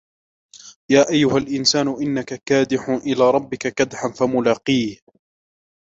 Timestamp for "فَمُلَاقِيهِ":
4.11-4.99